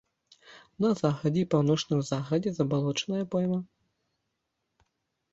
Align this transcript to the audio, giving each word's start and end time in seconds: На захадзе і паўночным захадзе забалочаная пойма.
На 0.83 0.89
захадзе 1.01 1.39
і 1.45 1.49
паўночным 1.51 1.99
захадзе 2.11 2.53
забалочаная 2.59 3.25
пойма. 3.35 3.59